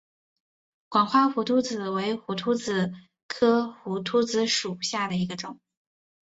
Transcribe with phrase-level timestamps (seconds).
[0.89, 2.91] 管花胡颓子为胡颓子
[3.27, 5.59] 科胡颓子属下的一个种。